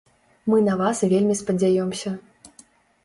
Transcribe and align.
Мы 0.53 0.61
на 0.67 0.73
вас 0.81 1.03
вельмі 1.13 1.37
спадзяёмся. 1.43 2.17